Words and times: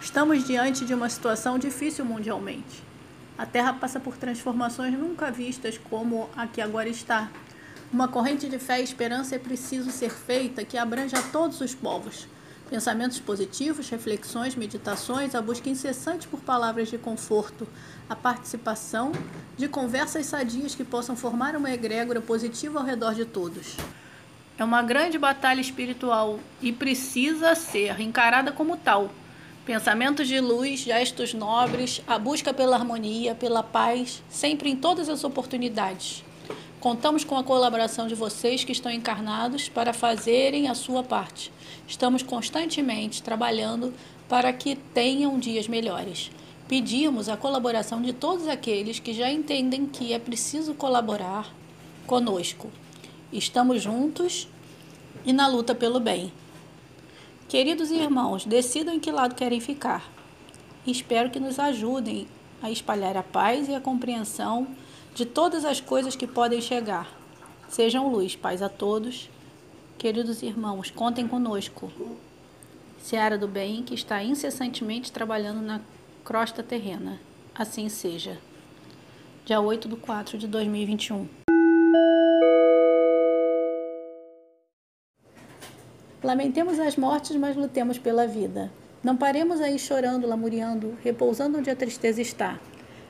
Estamos 0.00 0.46
diante 0.46 0.86
de 0.86 0.94
uma 0.94 1.10
situação 1.10 1.58
difícil 1.58 2.06
mundialmente. 2.06 2.82
A 3.36 3.44
Terra 3.44 3.74
passa 3.74 4.00
por 4.00 4.16
transformações 4.16 4.98
nunca 4.98 5.30
vistas 5.30 5.76
como 5.76 6.30
a 6.34 6.46
que 6.46 6.62
agora 6.62 6.88
está. 6.88 7.30
Uma 7.92 8.08
corrente 8.08 8.48
de 8.48 8.58
fé 8.58 8.80
e 8.80 8.84
esperança 8.84 9.34
é 9.34 9.38
preciso 9.38 9.90
ser 9.90 10.10
feita 10.10 10.64
que 10.64 10.78
abranja 10.78 11.22
todos 11.30 11.60
os 11.60 11.74
povos. 11.74 12.26
Pensamentos 12.70 13.20
positivos, 13.20 13.90
reflexões, 13.90 14.54
meditações, 14.54 15.34
a 15.34 15.42
busca 15.42 15.68
incessante 15.68 16.26
por 16.26 16.40
palavras 16.40 16.88
de 16.88 16.96
conforto, 16.96 17.68
a 18.08 18.16
participação 18.16 19.12
de 19.58 19.68
conversas 19.68 20.24
sadias 20.26 20.74
que 20.74 20.84
possam 20.84 21.14
formar 21.14 21.54
uma 21.54 21.70
egrégora 21.70 22.22
positiva 22.22 22.78
ao 22.78 22.86
redor 22.86 23.14
de 23.14 23.26
todos. 23.26 23.76
É 24.56 24.64
uma 24.64 24.82
grande 24.82 25.18
batalha 25.18 25.60
espiritual 25.60 26.40
e 26.62 26.72
precisa 26.72 27.54
ser 27.54 28.00
encarada 28.00 28.50
como 28.50 28.78
tal. 28.78 29.10
Pensamentos 29.70 30.26
de 30.26 30.40
luz, 30.40 30.80
gestos 30.80 31.32
nobres, 31.32 32.02
a 32.04 32.18
busca 32.18 32.52
pela 32.52 32.74
harmonia, 32.74 33.36
pela 33.36 33.62
paz, 33.62 34.20
sempre 34.28 34.68
em 34.68 34.74
todas 34.74 35.08
as 35.08 35.22
oportunidades. 35.22 36.24
Contamos 36.80 37.22
com 37.22 37.36
a 37.36 37.44
colaboração 37.44 38.08
de 38.08 38.16
vocês 38.16 38.64
que 38.64 38.72
estão 38.72 38.90
encarnados 38.90 39.68
para 39.68 39.92
fazerem 39.92 40.66
a 40.66 40.74
sua 40.74 41.04
parte. 41.04 41.52
Estamos 41.86 42.20
constantemente 42.20 43.22
trabalhando 43.22 43.94
para 44.28 44.52
que 44.52 44.74
tenham 44.74 45.38
dias 45.38 45.68
melhores. 45.68 46.32
Pedimos 46.66 47.28
a 47.28 47.36
colaboração 47.36 48.02
de 48.02 48.12
todos 48.12 48.48
aqueles 48.48 48.98
que 48.98 49.14
já 49.14 49.30
entendem 49.30 49.86
que 49.86 50.12
é 50.12 50.18
preciso 50.18 50.74
colaborar 50.74 51.48
conosco. 52.08 52.72
Estamos 53.32 53.80
juntos 53.80 54.48
e 55.24 55.32
na 55.32 55.46
luta 55.46 55.76
pelo 55.76 56.00
bem. 56.00 56.32
Queridos 57.50 57.90
irmãos, 57.90 58.44
decidam 58.44 58.94
em 58.94 59.00
que 59.00 59.10
lado 59.10 59.34
querem 59.34 59.58
ficar. 59.58 60.08
Espero 60.86 61.30
que 61.30 61.40
nos 61.40 61.58
ajudem 61.58 62.28
a 62.62 62.70
espalhar 62.70 63.16
a 63.16 63.24
paz 63.24 63.68
e 63.68 63.74
a 63.74 63.80
compreensão 63.80 64.68
de 65.16 65.26
todas 65.26 65.64
as 65.64 65.80
coisas 65.80 66.14
que 66.14 66.28
podem 66.28 66.60
chegar. 66.60 67.12
Sejam 67.68 68.08
luz, 68.08 68.36
paz 68.36 68.62
a 68.62 68.68
todos. 68.68 69.28
Queridos 69.98 70.44
irmãos, 70.44 70.92
contem 70.92 71.26
conosco. 71.26 71.90
Seara 73.00 73.36
do 73.36 73.48
Bem, 73.48 73.82
que 73.82 73.96
está 73.96 74.22
incessantemente 74.22 75.10
trabalhando 75.10 75.60
na 75.60 75.80
crosta 76.24 76.62
terrena. 76.62 77.18
Assim 77.52 77.88
seja. 77.88 78.38
Dia 79.44 79.60
8 79.60 79.88
de 79.88 79.96
4 79.96 80.38
de 80.38 80.46
2021. 80.46 81.39
Lamentemos 86.22 86.78
as 86.78 86.96
mortes, 86.96 87.34
mas 87.36 87.56
lutemos 87.56 87.98
pela 87.98 88.26
vida. 88.26 88.70
Não 89.02 89.16
paremos 89.16 89.58
aí 89.58 89.78
chorando, 89.78 90.26
lamuriando, 90.26 90.98
repousando 91.02 91.56
onde 91.56 91.70
a 91.70 91.76
tristeza 91.76 92.20
está. 92.20 92.60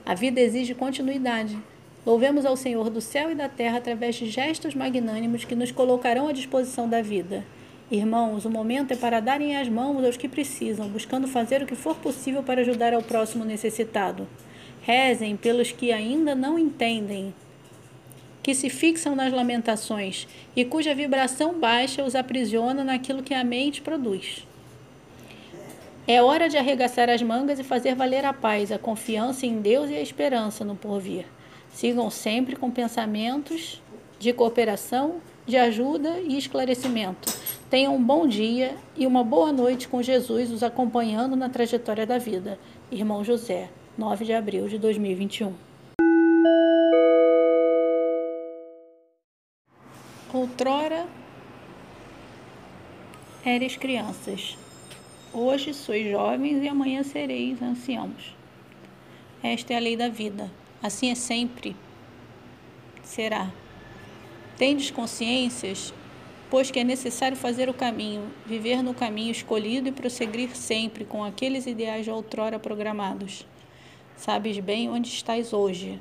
A 0.06 0.14
vida 0.14 0.40
exige 0.40 0.74
continuidade. 0.74 1.58
Louvemos 2.06 2.46
ao 2.46 2.56
Senhor 2.56 2.88
do 2.88 3.00
céu 3.00 3.32
e 3.32 3.34
da 3.34 3.48
terra 3.48 3.78
através 3.78 4.14
de 4.14 4.30
gestos 4.30 4.76
magnânimos 4.76 5.44
que 5.44 5.56
nos 5.56 5.72
colocarão 5.72 6.28
à 6.28 6.32
disposição 6.32 6.88
da 6.88 7.02
vida. 7.02 7.44
Irmãos, 7.90 8.44
o 8.44 8.50
momento 8.50 8.92
é 8.92 8.96
para 8.96 9.18
darem 9.18 9.56
as 9.56 9.68
mãos 9.68 10.04
aos 10.04 10.16
que 10.16 10.28
precisam, 10.28 10.88
buscando 10.88 11.26
fazer 11.26 11.60
o 11.60 11.66
que 11.66 11.74
for 11.74 11.96
possível 11.96 12.44
para 12.44 12.60
ajudar 12.60 12.94
ao 12.94 13.02
próximo 13.02 13.44
necessitado. 13.44 14.28
Rezem 14.82 15.36
pelos 15.36 15.72
que 15.72 15.90
ainda 15.90 16.36
não 16.36 16.56
entendem, 16.56 17.34
que 18.50 18.54
se 18.56 18.68
fixam 18.68 19.14
nas 19.14 19.32
lamentações 19.32 20.26
e 20.56 20.64
cuja 20.64 20.92
vibração 20.92 21.60
baixa 21.60 22.02
os 22.02 22.16
aprisiona 22.16 22.82
naquilo 22.82 23.22
que 23.22 23.32
a 23.32 23.44
mente 23.44 23.80
produz. 23.80 24.44
É 26.04 26.20
hora 26.20 26.48
de 26.48 26.56
arregaçar 26.58 27.08
as 27.08 27.22
mangas 27.22 27.60
e 27.60 27.62
fazer 27.62 27.94
valer 27.94 28.24
a 28.24 28.32
paz, 28.32 28.72
a 28.72 28.78
confiança 28.78 29.46
em 29.46 29.60
Deus 29.60 29.88
e 29.88 29.94
a 29.94 30.00
esperança 30.00 30.64
no 30.64 30.74
porvir. 30.74 31.26
Sigam 31.72 32.10
sempre 32.10 32.56
com 32.56 32.72
pensamentos 32.72 33.80
de 34.18 34.32
cooperação, 34.32 35.20
de 35.46 35.56
ajuda 35.56 36.18
e 36.18 36.36
esclarecimento. 36.36 37.32
Tenham 37.70 37.94
um 37.94 38.02
bom 38.02 38.26
dia 38.26 38.74
e 38.96 39.06
uma 39.06 39.22
boa 39.22 39.52
noite 39.52 39.86
com 39.86 40.02
Jesus 40.02 40.50
os 40.50 40.64
acompanhando 40.64 41.36
na 41.36 41.48
trajetória 41.48 42.04
da 42.04 42.18
vida. 42.18 42.58
Irmão 42.90 43.22
José, 43.22 43.70
9 43.96 44.24
de 44.24 44.32
abril 44.32 44.66
de 44.66 44.76
2021. 44.76 45.69
Outrora 50.50 51.06
eres 53.46 53.76
crianças, 53.76 54.58
hoje 55.32 55.72
sois 55.72 56.10
jovens 56.10 56.60
e 56.60 56.66
amanhã 56.66 57.04
sereis 57.04 57.62
anciãos. 57.62 58.34
Esta 59.44 59.74
é 59.74 59.76
a 59.76 59.80
lei 59.80 59.96
da 59.96 60.08
vida, 60.08 60.50
assim 60.82 61.08
é 61.08 61.14
sempre, 61.14 61.76
será. 63.04 63.48
Tendes 64.58 64.90
consciências, 64.90 65.94
pois 66.50 66.68
que 66.68 66.80
é 66.80 66.84
necessário 66.84 67.36
fazer 67.36 67.68
o 67.68 67.74
caminho, 67.74 68.28
viver 68.44 68.82
no 68.82 68.92
caminho 68.92 69.30
escolhido 69.30 69.88
e 69.88 69.92
prosseguir 69.92 70.56
sempre 70.56 71.04
com 71.04 71.22
aqueles 71.22 71.64
ideais 71.64 72.04
de 72.04 72.10
outrora 72.10 72.58
programados. 72.58 73.46
Sabes 74.16 74.58
bem 74.58 74.90
onde 74.90 75.08
estás 75.08 75.52
hoje, 75.52 76.00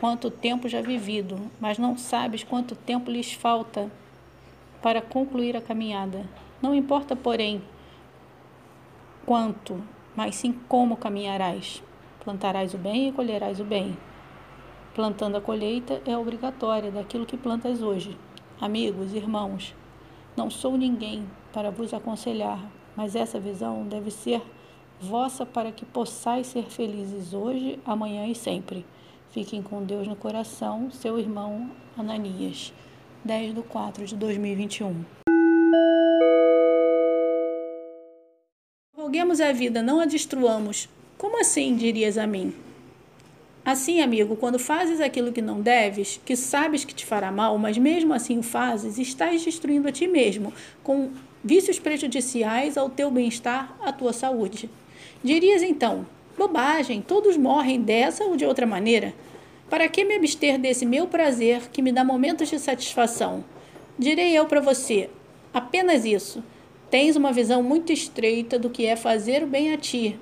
quanto 0.00 0.30
tempo 0.30 0.66
já 0.66 0.80
vivido, 0.80 1.38
mas 1.60 1.76
não 1.76 1.96
sabes 1.96 2.42
quanto 2.42 2.74
tempo 2.74 3.10
lhes 3.10 3.34
falta 3.34 3.92
para 4.80 5.02
concluir 5.02 5.54
a 5.54 5.60
caminhada. 5.60 6.24
Não 6.62 6.74
importa, 6.74 7.14
porém, 7.14 7.62
quanto, 9.26 9.82
mas 10.16 10.36
sim 10.36 10.54
como 10.66 10.96
caminharás. 10.96 11.82
Plantarás 12.24 12.72
o 12.72 12.78
bem 12.78 13.08
e 13.08 13.12
colherás 13.12 13.60
o 13.60 13.64
bem. 13.64 13.96
Plantando 14.94 15.36
a 15.36 15.40
colheita 15.40 16.00
é 16.06 16.16
obrigatória 16.16 16.90
daquilo 16.90 17.26
que 17.26 17.36
plantas 17.36 17.82
hoje. 17.82 18.16
Amigos, 18.58 19.14
irmãos, 19.14 19.74
não 20.34 20.48
sou 20.48 20.78
ninguém 20.78 21.28
para 21.52 21.70
vos 21.70 21.92
aconselhar, 21.92 22.58
mas 22.96 23.14
essa 23.14 23.38
visão 23.38 23.86
deve 23.86 24.10
ser 24.10 24.42
vossa 24.98 25.44
para 25.44 25.70
que 25.70 25.84
possais 25.84 26.46
ser 26.46 26.64
felizes 26.64 27.34
hoje, 27.34 27.78
amanhã 27.84 28.26
e 28.26 28.34
sempre. 28.34 28.86
Fiquem 29.32 29.62
com 29.62 29.84
Deus 29.84 30.08
no 30.08 30.16
coração, 30.16 30.90
seu 30.90 31.16
irmão 31.16 31.70
Ananias, 31.96 32.72
10 33.24 33.54
de 33.54 33.62
4 33.62 34.04
de 34.04 34.16
2021. 34.16 35.04
Roguemos 38.96 39.40
a 39.40 39.52
vida, 39.52 39.84
não 39.84 40.00
a 40.00 40.04
destruamos. 40.04 40.88
Como 41.16 41.40
assim, 41.40 41.76
dirias 41.76 42.18
a 42.18 42.26
mim? 42.26 42.52
Assim, 43.64 44.00
amigo, 44.00 44.34
quando 44.34 44.58
fazes 44.58 45.00
aquilo 45.00 45.32
que 45.32 45.40
não 45.40 45.60
deves, 45.60 46.20
que 46.24 46.34
sabes 46.34 46.84
que 46.84 46.94
te 46.94 47.06
fará 47.06 47.30
mal, 47.30 47.56
mas 47.56 47.78
mesmo 47.78 48.12
assim 48.12 48.36
o 48.36 48.42
fazes, 48.42 48.98
estás 48.98 49.44
destruindo 49.44 49.86
a 49.86 49.92
ti 49.92 50.08
mesmo, 50.08 50.52
com 50.82 51.12
vícios 51.44 51.78
prejudiciais 51.78 52.76
ao 52.76 52.90
teu 52.90 53.12
bem-estar, 53.12 53.76
à 53.80 53.92
tua 53.92 54.12
saúde. 54.12 54.68
Dirias 55.22 55.62
então: 55.62 56.04
Bobagem, 56.40 57.02
todos 57.02 57.36
morrem 57.36 57.82
dessa 57.82 58.24
ou 58.24 58.34
de 58.34 58.46
outra 58.46 58.66
maneira. 58.66 59.12
Para 59.68 59.86
que 59.90 60.06
me 60.06 60.14
abster 60.14 60.58
desse 60.58 60.86
meu 60.86 61.06
prazer 61.06 61.68
que 61.70 61.82
me 61.82 61.92
dá 61.92 62.02
momentos 62.02 62.48
de 62.48 62.58
satisfação? 62.58 63.44
Direi 63.98 64.32
eu 64.32 64.46
para 64.46 64.58
você: 64.58 65.10
apenas 65.52 66.06
isso. 66.06 66.42
Tens 66.90 67.14
uma 67.14 67.30
visão 67.30 67.62
muito 67.62 67.92
estreita 67.92 68.58
do 68.58 68.70
que 68.70 68.86
é 68.86 68.96
fazer 68.96 69.42
o 69.42 69.46
bem 69.46 69.74
a 69.74 69.76
ti. 69.76 70.18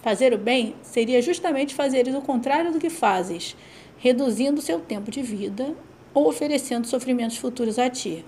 Fazer 0.00 0.32
o 0.32 0.38
bem 0.38 0.74
seria 0.80 1.20
justamente 1.20 1.74
fazeres 1.74 2.14
o 2.14 2.22
contrário 2.22 2.72
do 2.72 2.80
que 2.80 2.88
fazes, 2.88 3.54
reduzindo 3.98 4.62
seu 4.62 4.80
tempo 4.80 5.10
de 5.10 5.20
vida 5.20 5.74
ou 6.14 6.26
oferecendo 6.26 6.86
sofrimentos 6.86 7.36
futuros 7.36 7.78
a 7.78 7.90
ti. 7.90 8.24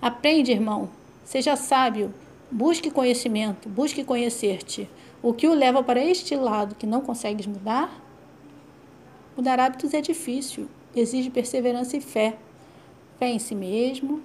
Aprende, 0.00 0.52
irmão, 0.52 0.88
seja 1.22 1.54
sábio, 1.54 2.14
busque 2.50 2.90
conhecimento, 2.90 3.68
busque 3.68 4.02
conhecer-te. 4.02 4.88
O 5.22 5.32
que 5.32 5.46
o 5.46 5.54
leva 5.54 5.84
para 5.84 6.04
este 6.04 6.34
lado 6.34 6.74
que 6.74 6.84
não 6.84 7.00
consegues 7.00 7.46
mudar? 7.46 8.02
Mudar 9.36 9.60
hábitos 9.60 9.94
é 9.94 10.00
difícil, 10.00 10.68
exige 10.96 11.30
perseverança 11.30 11.96
e 11.96 12.00
fé. 12.00 12.36
Fé 13.20 13.28
em 13.28 13.38
si 13.38 13.54
mesmo. 13.54 14.20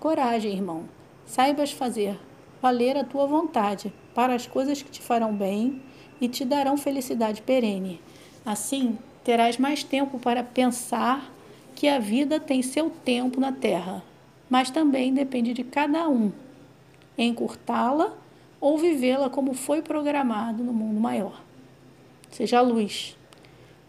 Coragem, 0.00 0.52
irmão. 0.52 0.88
Saibas 1.24 1.70
fazer 1.70 2.18
valer 2.60 2.96
a 2.96 3.04
tua 3.04 3.26
vontade 3.26 3.92
para 4.12 4.34
as 4.34 4.44
coisas 4.44 4.82
que 4.82 4.90
te 4.90 5.00
farão 5.00 5.32
bem 5.32 5.80
e 6.20 6.28
te 6.28 6.44
darão 6.44 6.76
felicidade 6.76 7.40
perene. 7.42 8.00
Assim, 8.44 8.98
terás 9.22 9.56
mais 9.56 9.84
tempo 9.84 10.18
para 10.18 10.42
pensar 10.42 11.32
que 11.76 11.86
a 11.86 12.00
vida 12.00 12.40
tem 12.40 12.60
seu 12.60 12.90
tempo 12.90 13.40
na 13.40 13.52
terra, 13.52 14.02
mas 14.50 14.68
também 14.68 15.14
depende 15.14 15.52
de 15.52 15.62
cada 15.62 16.08
um 16.08 16.32
encurtá-la 17.16 18.16
ou 18.60 18.78
vivê-la 18.78 19.30
como 19.30 19.54
foi 19.54 19.82
programado 19.82 20.62
no 20.62 20.72
mundo 20.72 21.00
maior. 21.00 21.42
Seja 22.30 22.58
a 22.58 22.62
luz, 22.62 23.16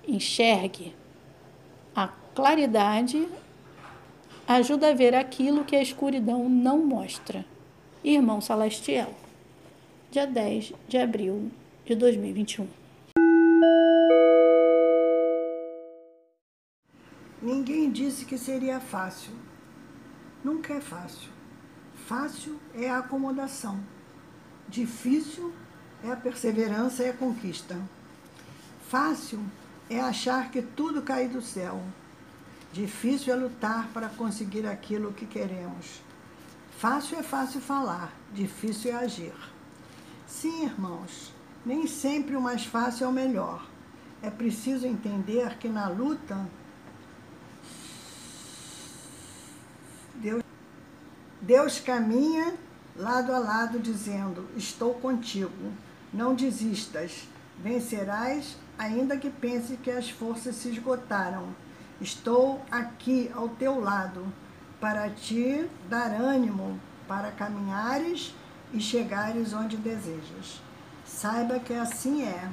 enxergue. 0.08 0.96
A 1.96 2.08
claridade 2.36 3.28
ajuda 4.48 4.90
a 4.90 4.94
ver 4.94 5.14
aquilo 5.14 5.66
que 5.66 5.76
a 5.76 5.82
escuridão 5.82 6.48
não 6.50 6.80
mostra. 6.86 7.46
Irmão 8.04 8.40
Celestial, 8.40 9.14
dia 10.10 10.26
10 10.26 10.74
de 10.88 10.98
abril 10.98 11.52
de 11.86 11.96
2021. 11.96 12.68
Ninguém 17.42 17.90
disse 17.92 18.26
que 18.26 18.38
seria 18.38 18.80
fácil. 18.80 19.34
Nunca 20.44 20.74
é 20.74 20.82
fácil. 20.82 21.30
Fácil 21.94 22.60
é 22.74 22.90
a 22.90 23.00
acomodação. 23.00 23.80
Difícil 24.70 25.52
é 26.04 26.12
a 26.12 26.16
perseverança 26.16 27.04
e 27.04 27.10
a 27.10 27.14
conquista. 27.14 27.76
Fácil 28.88 29.44
é 29.90 30.00
achar 30.00 30.52
que 30.52 30.62
tudo 30.62 31.02
cai 31.02 31.28
do 31.28 31.42
céu. 31.42 31.82
Difícil 32.72 33.34
é 33.34 33.36
lutar 33.36 33.88
para 33.88 34.10
conseguir 34.10 34.68
aquilo 34.68 35.12
que 35.12 35.26
queremos. 35.26 36.02
Fácil 36.78 37.18
é 37.18 37.24
fácil 37.24 37.60
falar, 37.60 38.14
difícil 38.32 38.92
é 38.92 38.96
agir. 38.96 39.34
Sim, 40.28 40.66
irmãos, 40.66 41.34
nem 41.66 41.88
sempre 41.88 42.36
o 42.36 42.42
mais 42.42 42.64
fácil 42.64 43.06
é 43.06 43.08
o 43.08 43.12
melhor. 43.12 43.68
É 44.22 44.30
preciso 44.30 44.86
entender 44.86 45.58
que 45.58 45.68
na 45.68 45.90
luta, 45.90 46.48
Deus, 50.14 50.44
Deus 51.42 51.80
caminha 51.80 52.54
lado 53.00 53.34
a 53.34 53.40
lado, 53.40 53.80
dizendo: 53.80 54.46
Estou 54.56 54.94
contigo, 54.94 55.72
não 56.14 56.36
desistas, 56.36 57.28
vencerás, 57.58 58.58
ainda 58.78 59.18
que 59.18 59.30
pense 59.30 59.78
que 59.78 59.90
as 59.90 60.10
forças 60.10 60.56
se 60.56 60.70
esgotaram. 60.70 61.48
Estou 62.02 62.62
aqui 62.70 63.32
ao 63.34 63.50
teu 63.50 63.80
lado 63.80 64.26
para 64.80 65.10
te 65.10 65.66
dar 65.90 66.12
ânimo 66.12 66.80
para 67.08 67.32
caminhares 67.32 68.34
e 68.74 68.80
chegares 68.80 69.54
onde 69.54 69.76
desejas. 69.78 70.62
Saiba 71.06 71.60
que 71.60 71.74
assim 71.74 72.24
é. 72.24 72.50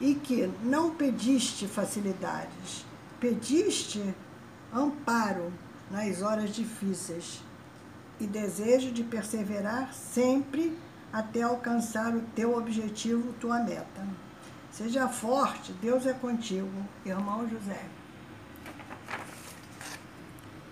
E 0.00 0.14
que 0.14 0.48
não 0.62 0.94
pediste 0.94 1.66
facilidades, 1.66 2.86
pediste 3.18 4.14
amparo 4.72 5.52
nas 5.90 6.22
horas 6.22 6.54
difíceis 6.54 7.42
e 8.20 8.26
desejo 8.26 8.90
de 8.90 9.02
perseverar 9.02 9.92
sempre 9.94 10.76
até 11.12 11.42
alcançar 11.42 12.14
o 12.14 12.20
teu 12.34 12.56
objetivo, 12.56 13.32
tua 13.34 13.60
meta. 13.60 14.06
Seja 14.70 15.08
forte, 15.08 15.72
Deus 15.72 16.06
é 16.06 16.12
contigo, 16.12 16.70
irmão 17.04 17.48
José. 17.48 17.80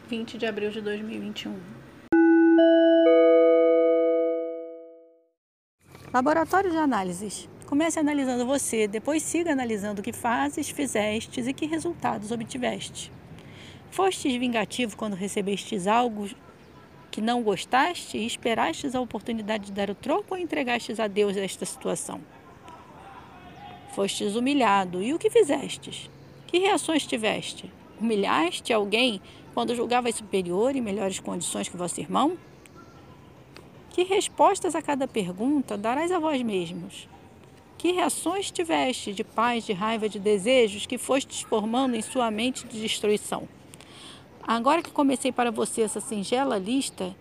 20 0.09 0.39
de 0.39 0.47
abril 0.47 0.71
de 0.71 0.81
2021. 0.81 1.59
Laboratório 6.13 6.71
de 6.71 6.77
análises. 6.77 7.49
Comece 7.67 7.99
analisando 7.99 8.47
você, 8.47 8.87
depois 8.87 9.23
siga 9.25 9.53
analisando 9.53 10.01
o 10.01 10.05
que 10.05 10.13
fazes, 10.13 10.71
fizestes 10.71 11.49
e 11.49 11.53
que 11.53 11.67
resultados 11.67 12.31
obtiveste. 12.31 13.13
Fostes 13.91 14.37
vingativo 14.37 14.97
quando 14.97 15.15
recebestes 15.15 15.89
algo 15.89 16.29
que 17.17 17.21
não 17.23 17.43
gostaste 17.43 18.19
e 18.19 18.27
esperastes 18.27 18.95
a 18.95 19.01
oportunidade 19.01 19.65
de 19.65 19.73
dar 19.73 19.89
o 19.89 19.95
troco 19.95 20.35
ou 20.35 20.39
entregastes 20.39 21.01
a 21.01 21.07
Deus 21.07 21.35
esta 21.35 21.65
situação? 21.65 22.21
Fostes 23.95 24.37
humilhado, 24.37 25.03
e 25.03 25.15
o 25.15 25.19
que 25.19 25.31
fizestes? 25.31 26.11
Que 26.47 26.59
reações 26.59 27.07
tiveste? 27.07 27.73
Humilhaste 27.99 28.71
alguém 28.71 29.19
quando 29.55 29.75
julgavas 29.75 30.17
superior 30.17 30.77
e 30.77 30.81
melhores 30.83 31.19
condições 31.19 31.71
que 31.71 31.77
vosso 31.79 31.99
irmão? 31.99 32.37
Que 33.89 34.03
respostas 34.03 34.75
a 34.75 34.83
cada 34.83 35.09
pergunta 35.09 35.79
darás 35.79 36.13
a 36.13 36.19
vós 36.19 36.43
mesmos? 36.43 37.09
Que 37.79 37.93
reações 37.93 38.51
tiveste 38.51 39.15
de 39.15 39.25
paz, 39.25 39.65
de 39.65 39.73
raiva, 39.73 40.07
de 40.07 40.19
desejos 40.19 40.85
que 40.85 40.99
fostes 40.99 41.41
formando 41.41 41.97
em 41.97 42.03
sua 42.03 42.31
mente 42.31 42.67
de 42.67 42.79
destruição? 42.79 43.49
Agora 44.47 44.81
que 44.81 44.93
comecei 44.93 45.33
para 45.33 45.51
você 45.51 45.83
essa 45.83 46.01
singela 46.01 46.57
lista, 46.57 47.17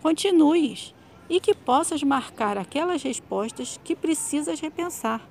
continues 0.00 0.94
e 1.28 1.40
que 1.40 1.52
possas 1.52 2.04
marcar 2.04 2.56
aquelas 2.56 3.02
respostas 3.02 3.80
que 3.82 3.96
precisas 3.96 4.60
repensar, 4.60 5.26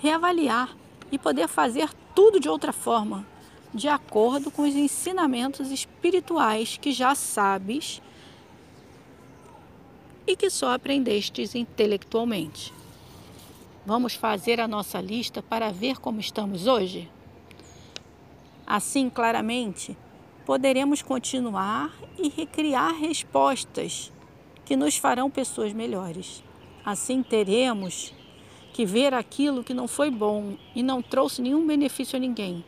reavaliar 0.00 0.76
e 1.10 1.18
poder 1.18 1.48
fazer 1.48 1.90
tudo 2.14 2.38
de 2.38 2.48
outra 2.48 2.72
forma, 2.72 3.26
de 3.74 3.88
acordo 3.88 4.52
com 4.52 4.62
os 4.62 4.76
ensinamentos 4.76 5.72
espirituais 5.72 6.76
que 6.76 6.92
já 6.92 7.16
sabes 7.16 8.00
e 10.24 10.36
que 10.36 10.48
só 10.48 10.74
aprendestes 10.74 11.56
intelectualmente. 11.56 12.72
Vamos 13.84 14.14
fazer 14.14 14.60
a 14.60 14.68
nossa 14.68 15.00
lista 15.00 15.42
para 15.42 15.72
ver 15.72 15.98
como 15.98 16.20
estamos 16.20 16.68
hoje? 16.68 17.10
Assim, 18.70 19.08
claramente, 19.08 19.96
poderemos 20.44 21.00
continuar 21.00 21.90
e 22.18 22.28
recriar 22.28 22.94
respostas 22.94 24.12
que 24.66 24.76
nos 24.76 24.98
farão 24.98 25.30
pessoas 25.30 25.72
melhores. 25.72 26.44
Assim, 26.84 27.22
teremos 27.22 28.12
que 28.74 28.84
ver 28.84 29.14
aquilo 29.14 29.64
que 29.64 29.72
não 29.72 29.88
foi 29.88 30.10
bom 30.10 30.58
e 30.76 30.82
não 30.82 31.00
trouxe 31.00 31.40
nenhum 31.40 31.66
benefício 31.66 32.16
a 32.16 32.20
ninguém 32.20 32.62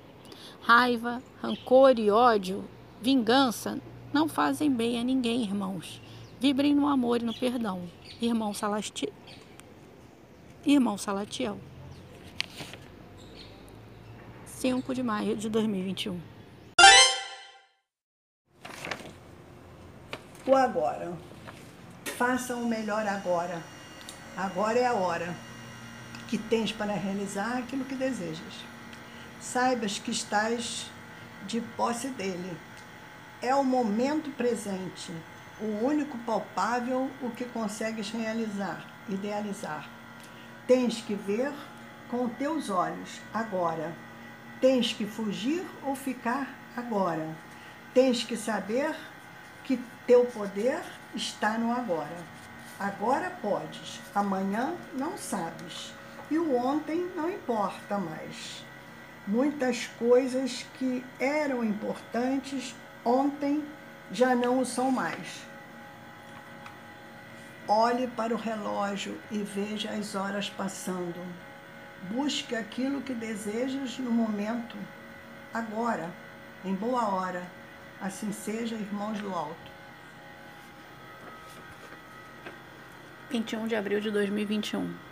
Raiva, 0.62 1.22
rancor 1.42 1.98
e 1.98 2.10
ódio, 2.10 2.64
vingança 3.00 3.80
não 4.12 4.28
fazem 4.28 4.70
bem 4.70 5.00
a 5.00 5.04
ninguém, 5.04 5.42
irmãos. 5.42 6.00
Vibrem 6.38 6.74
no 6.74 6.86
amor 6.86 7.20
e 7.20 7.24
no 7.24 7.34
perdão. 7.34 7.82
Irmão, 8.20 8.52
Salati... 8.52 9.12
Irmão 10.64 10.98
Salatiel. 10.98 11.58
5 14.60 14.94
de 14.94 15.02
maio 15.02 15.34
de 15.34 15.48
2021. 15.48 16.20
O 20.46 20.54
agora. 20.54 21.16
Façam 22.18 22.62
o 22.62 22.66
melhor 22.68 23.06
agora. 23.06 23.62
Agora 24.36 24.78
é 24.78 24.84
a 24.84 24.92
hora 24.92 25.34
que 26.28 26.36
tens 26.36 26.72
para 26.72 26.92
realizar 26.92 27.56
aquilo 27.56 27.86
que 27.86 27.94
desejas 27.94 28.52
saibas 29.40 29.98
que 29.98 30.10
estás 30.10 30.90
de 31.46 31.62
posse 31.62 32.08
dele. 32.08 32.54
É 33.40 33.54
o 33.54 33.64
momento 33.64 34.30
presente, 34.32 35.10
o 35.58 35.86
único 35.86 36.18
palpável, 36.18 37.10
o 37.22 37.30
que 37.30 37.46
consegues 37.46 38.10
realizar, 38.10 38.86
idealizar. 39.08 39.88
Tens 40.66 41.00
que 41.00 41.14
ver 41.14 41.50
com 42.10 42.28
teus 42.28 42.68
olhos 42.68 43.22
agora. 43.32 44.09
Tens 44.60 44.92
que 44.92 45.06
fugir 45.06 45.64
ou 45.82 45.94
ficar 45.94 46.54
agora. 46.76 47.34
Tens 47.94 48.22
que 48.22 48.36
saber 48.36 48.94
que 49.64 49.80
teu 50.06 50.24
poder 50.26 50.82
está 51.14 51.56
no 51.58 51.72
agora. 51.72 52.18
Agora 52.78 53.30
podes, 53.42 54.00
amanhã 54.14 54.74
não 54.94 55.16
sabes. 55.16 55.92
E 56.30 56.38
o 56.38 56.56
ontem 56.56 57.10
não 57.16 57.28
importa 57.28 57.98
mais 57.98 58.64
muitas 59.30 59.86
coisas 59.98 60.66
que 60.78 61.04
eram 61.18 61.62
importantes 61.64 62.74
ontem 63.04 63.64
já 64.10 64.34
não 64.34 64.58
o 64.58 64.66
são 64.66 64.90
mais. 64.90 65.46
Olhe 67.68 68.08
para 68.08 68.34
o 68.34 68.38
relógio 68.38 69.16
e 69.30 69.38
veja 69.38 69.90
as 69.90 70.16
horas 70.16 70.50
passando. 70.50 71.20
Busque 72.02 72.56
aquilo 72.56 73.02
que 73.02 73.12
desejas 73.12 73.98
no 73.98 74.10
momento, 74.10 74.76
agora, 75.52 76.10
em 76.64 76.74
boa 76.74 77.08
hora. 77.08 77.42
Assim 78.00 78.32
seja, 78.32 78.74
irmãos 78.74 79.18
do 79.20 79.34
alto. 79.34 79.70
21 83.30 83.68
de 83.68 83.76
abril 83.76 84.00
de 84.00 84.10
2021. 84.10 85.08